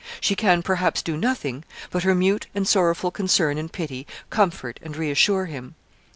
[0.19, 4.97] She can, perhaps do nothing, but her mute and sorrowful concern and pity comfort and
[4.97, 5.75] reassure him.